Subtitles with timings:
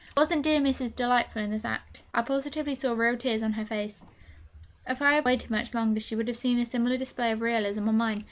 [0.17, 0.95] Wasn't dear Mrs.
[0.95, 2.01] delightful in that last act?
[2.11, 4.03] I positively saw real tears on her face!'
[4.87, 7.87] If I had waited much longer she would have seen a similar display of realism
[7.87, 8.19] on mine.